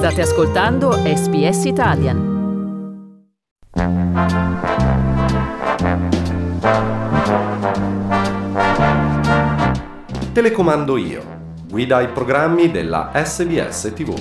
[0.00, 2.18] State ascoltando SBS Italian.
[10.32, 11.22] Telecomando io.
[11.68, 14.18] Guida ai programmi della SBS TV.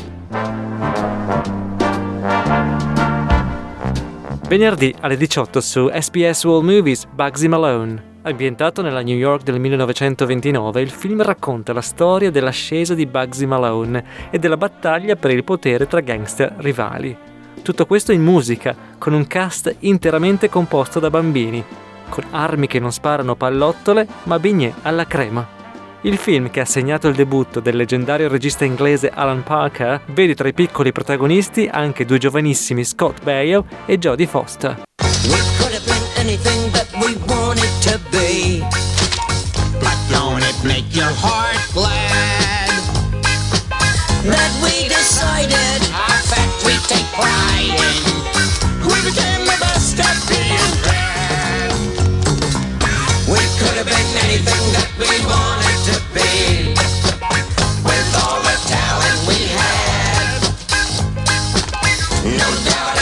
[4.50, 8.09] Venerdì alle 18 su SBS World Movies Bugsy Malone.
[8.22, 14.04] Ambientato nella New York del 1929, il film racconta la storia dell'ascesa di Bugsy Malone
[14.30, 17.16] e della battaglia per il potere tra gangster rivali.
[17.62, 21.64] Tutto questo in musica, con un cast interamente composto da bambini,
[22.10, 25.48] con armi che non sparano pallottole, ma bignè alla crema.
[26.02, 30.50] Il film, che ha segnato il debutto del leggendario regista inglese Alan Parker, vede tra
[30.50, 34.88] i piccoli protagonisti anche due giovanissimi Scott Baio e Jodie Foster.
[36.20, 38.60] anything that we want it to be.
[39.80, 42.70] But don't it make your heart glad
[44.28, 48.04] that we decided our fact we take pride in?
[48.84, 51.72] We became the best at being bad.
[53.32, 56.76] We could have been anything that we wanted to be.
[57.88, 60.40] With all the talent we had,
[62.28, 62.99] no doubt.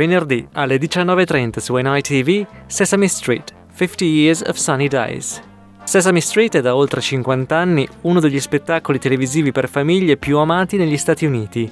[0.00, 5.42] Venerdì alle 19.30 su NITV Sesame Street 50 Years of Sunny Days.
[5.84, 10.78] Sesame Street è da oltre 50 anni uno degli spettacoli televisivi per famiglie più amati
[10.78, 11.70] negli Stati Uniti,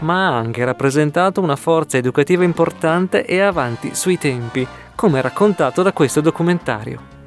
[0.00, 5.92] ma ha anche rappresentato una forza educativa importante e avanti sui tempi, come raccontato da
[5.92, 7.17] questo documentario.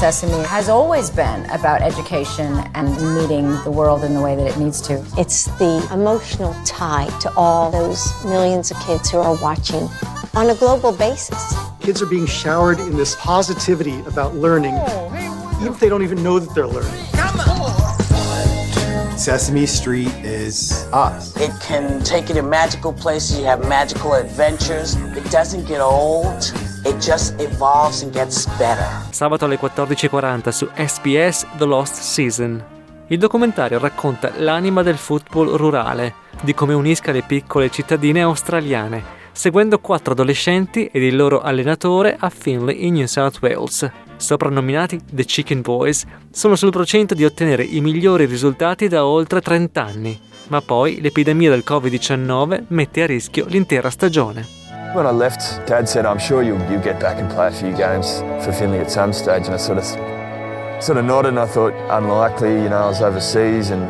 [0.00, 4.56] Sesame has always been about education and meeting the world in the way that it
[4.56, 5.04] needs to.
[5.18, 9.90] It's the emotional tie to all those millions of kids who are watching
[10.32, 11.54] on a global basis.
[11.80, 14.72] Kids are being showered in this positivity about learning,
[15.60, 17.04] even if they don't even know that they're learning.
[19.18, 21.36] Sesame Street is us.
[21.36, 24.94] It can take you to magical places, you have magical adventures.
[24.94, 26.42] It doesn't get old.
[26.82, 28.86] It just evolves and gets better.
[29.10, 32.64] Sabato alle 14.40 su SBS The Lost Season.
[33.08, 39.78] Il documentario racconta l'anima del football rurale, di come unisca le piccole cittadine australiane, seguendo
[39.78, 43.90] quattro adolescenti ed il loro allenatore a Finley in New South Wales.
[44.16, 49.84] Soprannominati The Chicken Boys, sono sul procento di ottenere i migliori risultati da oltre 30
[49.84, 50.18] anni,
[50.48, 54.59] ma poi l'epidemia del Covid-19 mette a rischio l'intera stagione.
[54.92, 57.72] When I left, Dad said, I'm sure you'll, you'll get back and play a few
[57.76, 59.46] games for Finley at some stage.
[59.46, 59.84] And I sort of,
[60.82, 63.82] sort of nodded and I thought, unlikely, you know, I was overseas and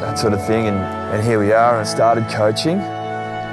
[0.00, 0.66] that sort of thing.
[0.66, 0.78] And,
[1.12, 2.78] and here we are and I started coaching.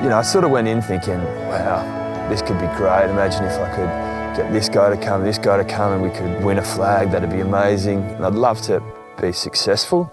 [0.04, 1.84] You know, I sort of went in thinking, wow,
[2.30, 3.10] this could be great.
[3.10, 6.12] Imagine if I could get this guy to come, this guy to come and we
[6.12, 7.12] could win a flag.
[7.12, 8.04] That'd be amazing.
[8.16, 8.82] And I'd love to
[9.20, 10.10] be successful.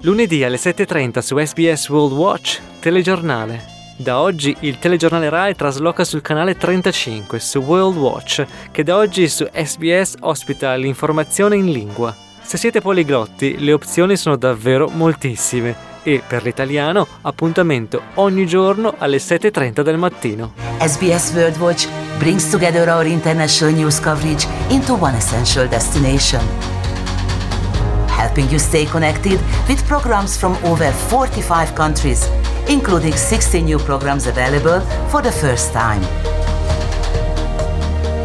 [0.00, 3.75] Lunedì alle 7.30 su SBS World Watch, telegiornale.
[3.98, 9.26] Da oggi il telegiornale RAI trasloca sul canale 35 su World Watch, che da oggi
[9.26, 12.14] su SBS ospita l'informazione in lingua.
[12.42, 19.16] Se siete poliglotti, le opzioni sono davvero moltissime e per l'italiano appuntamento ogni giorno alle
[19.16, 20.52] 7.30 del mattino.
[20.78, 26.42] SBS World Watch brings together our international news coverage into one essential destination.
[28.08, 32.28] Helping you stay connected with programs from over 45 countries
[32.68, 36.02] including 60 new programs available for the first time.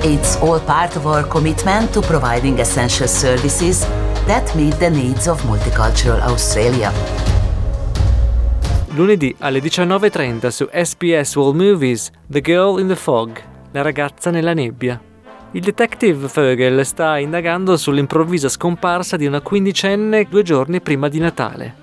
[0.03, 3.85] It's all part of our commitment to providing essential services
[4.25, 6.91] that meet the needs of multicultural Australia.
[8.93, 13.41] Lunedì alle 19.30 su SBS World Movies The Girl in the Fog,
[13.71, 14.99] la ragazza nella nebbia.
[15.51, 21.80] Il detective Vogel sta indagando sull'improvvisa scomparsa di una quindicenne due giorni prima di Natale.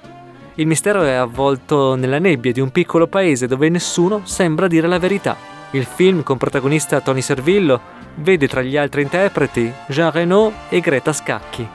[0.58, 4.98] Il mistero è avvolto nella nebbia di un piccolo paese dove nessuno sembra dire la
[4.98, 5.36] verità.
[5.70, 7.80] Il film, con protagonista Tony Servillo,
[8.16, 11.68] vede tra gli altri interpreti Jean Reno e Greta Scacchi.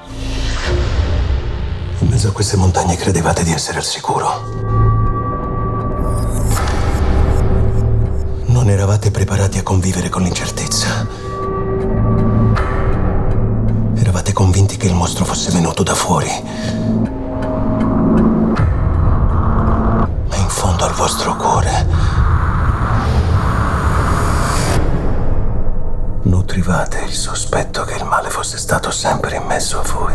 [2.00, 4.28] In mezzo a queste montagne credevate di essere al sicuro.
[8.48, 11.08] Non eravate preparati a convivere con l'incertezza.
[13.96, 17.23] Eravate convinti che il mostro fosse venuto da fuori
[21.04, 21.86] vostro cuore.
[26.22, 30.14] Nutrivate il sospetto che il male fosse stato sempre in mezzo a voi.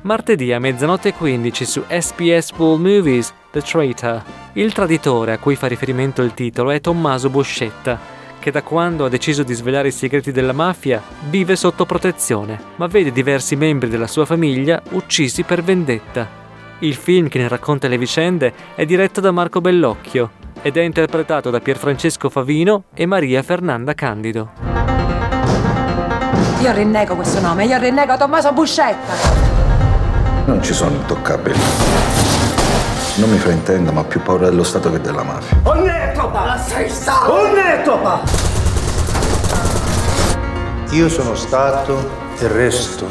[0.00, 4.24] Martedì a mezzanotte 15 su SBS World Movies The Traitor.
[4.54, 7.96] Il traditore a cui fa riferimento il titolo è Tommaso Buscetta,
[8.40, 11.00] che da quando ha deciso di svelare i segreti della mafia
[11.30, 16.45] vive sotto protezione, ma vede diversi membri della sua famiglia uccisi per vendetta.
[16.80, 20.30] Il film che ne racconta le vicende è diretto da Marco Bellocchio
[20.60, 24.50] ed è interpretato da Pierfrancesco Favino e Maria Fernanda Candido.
[26.60, 29.14] Io rinnego questo nome, io rinnego Tommaso Buscetta.
[30.44, 31.58] Non ci sono intoccabili.
[33.16, 35.58] Non mi fraintenda, ma ho più paura dello Stato che della mafia.
[35.62, 36.58] Onnetopa!
[36.58, 37.32] Sei stato!
[37.32, 38.20] Onnetopa!
[40.90, 43.08] Io sono stato e resto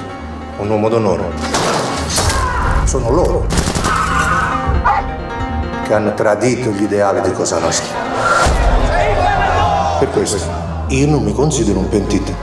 [0.58, 1.85] un uomo d'onore.
[2.96, 3.46] Sono loro
[5.84, 7.94] che hanno tradito gli ideali di Cosa Nostra.
[10.00, 10.50] Per questo
[10.88, 12.34] io non mi considero un pentito.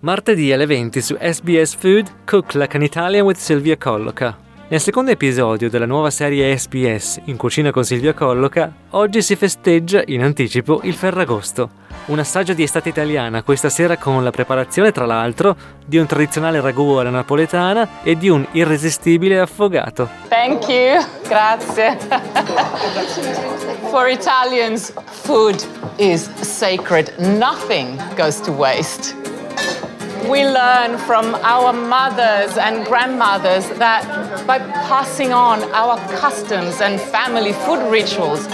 [0.00, 4.43] Martedì alle 20 su SBS Food Cook Like an Italian with Silvia Colloca.
[4.66, 10.02] Nel secondo episodio della nuova serie SBS In cucina con Silvia Colloca, oggi si festeggia
[10.06, 11.68] in anticipo il Ferragosto,
[12.06, 16.62] un assaggio di estate italiana questa sera con la preparazione, tra l'altro, di un tradizionale
[16.62, 20.08] ragù alla napoletana e di un irresistibile affogato.
[20.28, 21.98] Thank you, grazie.
[23.90, 25.62] For Italians, food
[25.96, 27.12] is sacred.
[27.18, 29.23] Nothing goes to waste.
[30.28, 34.04] We learn from our mothers and grandmothers that
[34.46, 38.46] by passing on our customs and family food rituals,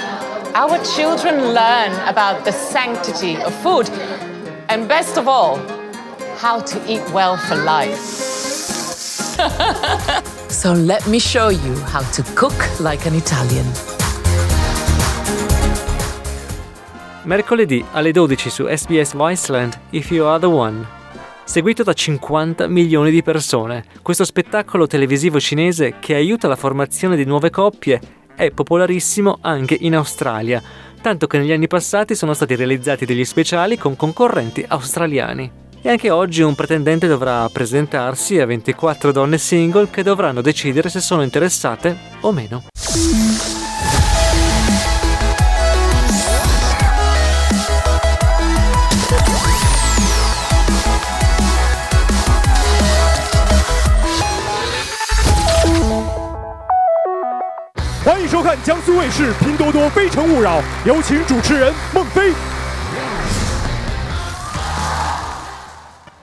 [0.55, 3.89] our children learn about the sanctity of food
[4.69, 5.59] and, best of all,
[6.39, 7.99] how to eat well for life.
[10.49, 13.67] so let me show you how to cook like an Italian.
[17.25, 21.00] Mercoledì alle 12 su SBS Viceland If You Are the One.
[21.51, 23.85] Seguito da 50 milioni di persone.
[24.03, 28.01] Questo spettacolo televisivo cinese che aiuta la formazione di nuove coppie
[28.37, 30.63] è popolarissimo anche in Australia,
[31.03, 35.51] tanto che negli anni passati sono stati realizzati degli speciali con concorrenti australiani.
[35.83, 41.01] E anche oggi un pretendente dovrà presentarsi a 24 donne single che dovranno decidere se
[41.01, 42.63] sono interessate o meno.
[58.57, 62.33] 江苏卫视、拼多多、非诚勿扰，有请主持人孟非。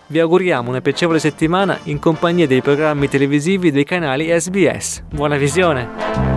[0.09, 5.01] Vi auguriamo una piacevole settimana in compagnia dei programmi televisivi dei canali SBS.
[5.09, 6.36] Buona visione.